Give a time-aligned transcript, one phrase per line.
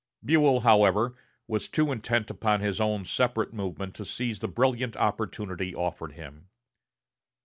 [0.25, 1.13] Buell, however,
[1.45, 6.49] was too intent upon his own separate movement to seize the brilliant opportunity offered him.